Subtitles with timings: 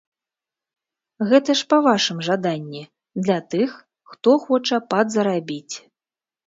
[1.31, 2.83] Гэта ж па вашым жаданні,
[3.27, 3.69] для тых,
[4.15, 5.75] хто хоча падзарабіць.